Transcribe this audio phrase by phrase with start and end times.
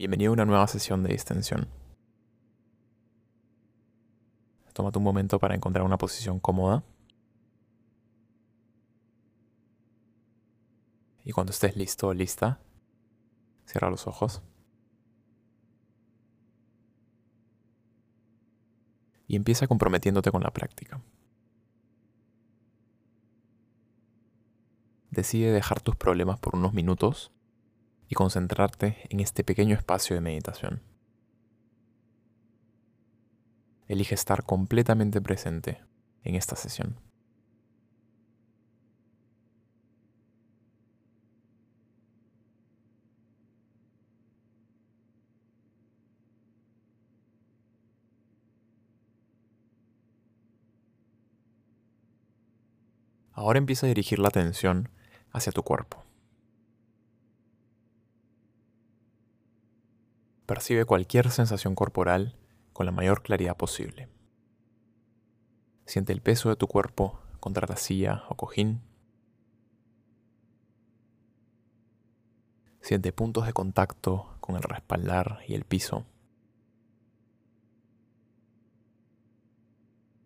[0.00, 1.68] Bienvenido a una nueva sesión de distensión.
[4.72, 6.82] Tómate un momento para encontrar una posición cómoda.
[11.22, 12.60] Y cuando estés listo o lista,
[13.66, 14.40] cierra los ojos.
[19.28, 21.02] Y empieza comprometiéndote con la práctica.
[25.10, 27.32] Decide dejar tus problemas por unos minutos
[28.10, 30.82] y concentrarte en este pequeño espacio de meditación.
[33.86, 35.80] Elige estar completamente presente
[36.24, 36.98] en esta sesión.
[53.32, 54.88] Ahora empieza a dirigir la atención
[55.32, 56.09] hacia tu cuerpo.
[60.50, 62.34] Percibe cualquier sensación corporal
[62.72, 64.08] con la mayor claridad posible.
[65.86, 68.82] Siente el peso de tu cuerpo contra la silla o cojín.
[72.80, 76.04] Siente puntos de contacto con el respaldar y el piso.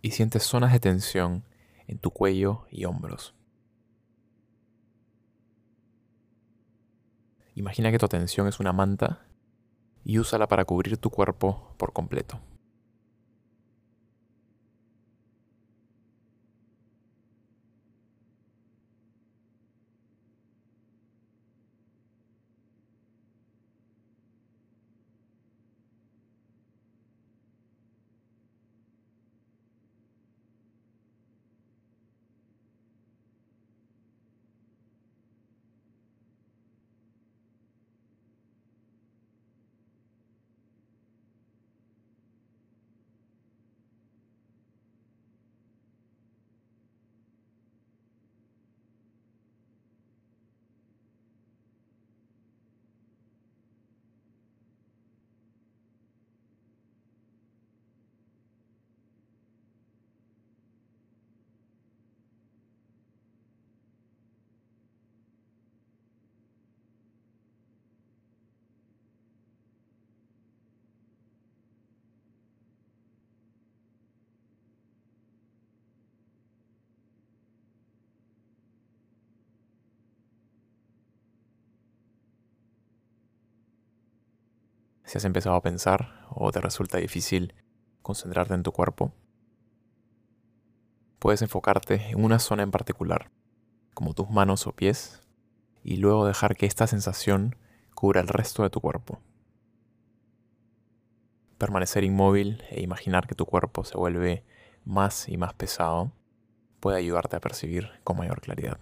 [0.00, 1.44] Y siente zonas de tensión
[1.88, 3.34] en tu cuello y hombros.
[7.54, 9.26] Imagina que tu atención es una manta
[10.06, 12.38] y úsala para cubrir tu cuerpo por completo.
[85.06, 87.54] Si has empezado a pensar o te resulta difícil
[88.02, 89.14] concentrarte en tu cuerpo,
[91.20, 93.30] puedes enfocarte en una zona en particular,
[93.94, 95.22] como tus manos o pies,
[95.84, 97.54] y luego dejar que esta sensación
[97.94, 99.20] cubra el resto de tu cuerpo.
[101.56, 104.44] Permanecer inmóvil e imaginar que tu cuerpo se vuelve
[104.84, 106.10] más y más pesado
[106.80, 108.80] puede ayudarte a percibir con mayor claridad.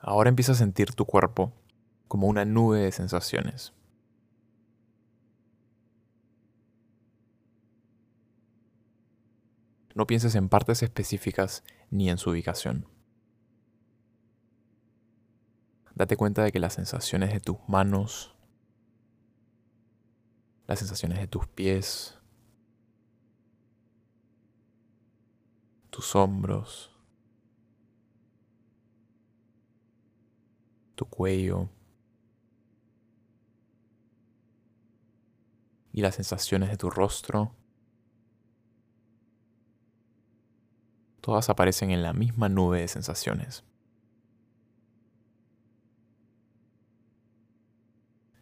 [0.00, 1.52] Ahora empieza a sentir tu cuerpo
[2.08, 3.74] como una nube de sensaciones.
[9.94, 12.86] No pienses en partes específicas ni en su ubicación.
[15.94, 18.34] Date cuenta de que las sensaciones de tus manos,
[20.66, 22.18] las sensaciones de tus pies,
[25.90, 26.89] tus hombros,
[31.00, 31.70] tu cuello
[35.94, 37.54] y las sensaciones de tu rostro.
[41.22, 43.64] Todas aparecen en la misma nube de sensaciones.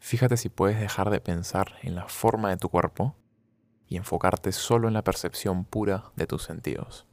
[0.00, 3.14] Fíjate si puedes dejar de pensar en la forma de tu cuerpo
[3.86, 7.06] y enfocarte solo en la percepción pura de tus sentidos.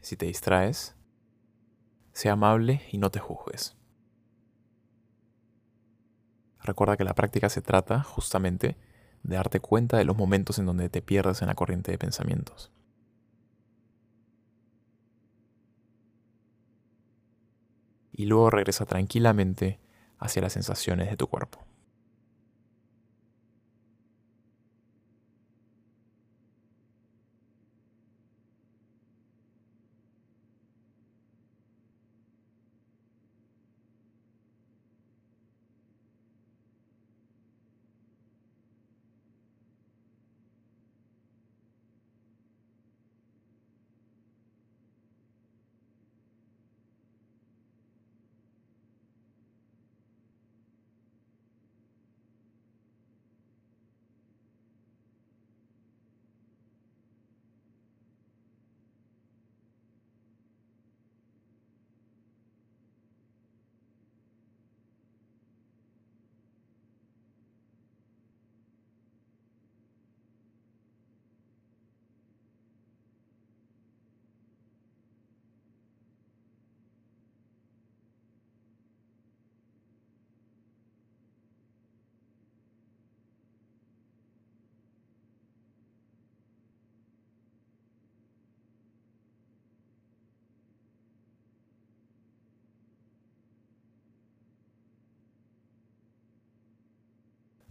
[0.00, 0.96] Si te distraes,
[2.12, 3.76] sea amable y no te juzgues.
[6.62, 8.76] Recuerda que la práctica se trata justamente
[9.22, 12.72] de darte cuenta de los momentos en donde te pierdes en la corriente de pensamientos.
[18.12, 19.78] Y luego regresa tranquilamente
[20.18, 21.64] hacia las sensaciones de tu cuerpo.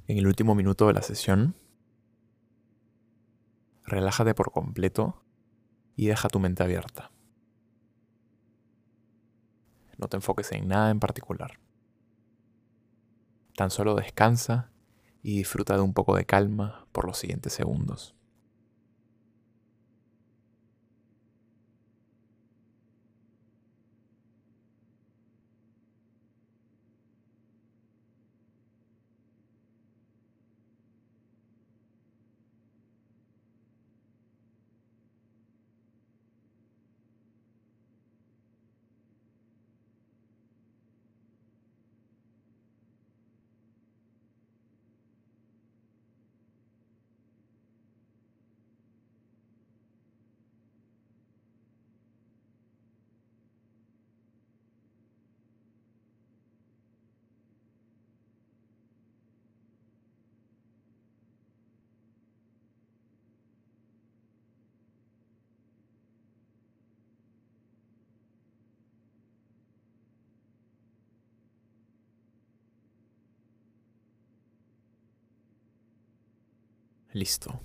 [0.07, 1.55] En el último minuto de la sesión,
[3.85, 5.23] relájate por completo
[5.95, 7.11] y deja tu mente abierta.
[9.97, 11.59] No te enfoques en nada en particular.
[13.55, 14.71] Tan solo descansa
[15.23, 18.16] y disfruta de un poco de calma por los siguientes segundos.
[77.17, 77.59] Listo.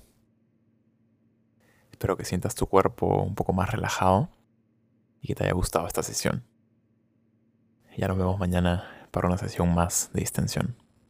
[1.90, 4.30] Espero que sientas tu cuerpo un poco más relajado
[5.21, 6.42] y que te haya gustado esta sesión.
[7.99, 10.81] Ya nos vemos mañana para una sesión más de distensión.